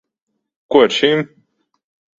[0.75, 1.25] Ko ar šīm?